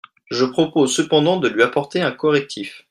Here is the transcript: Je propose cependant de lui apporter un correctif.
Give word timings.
Je 0.31 0.45
propose 0.45 0.95
cependant 0.95 1.37
de 1.37 1.47
lui 1.47 1.61
apporter 1.61 2.01
un 2.01 2.11
correctif. 2.11 2.79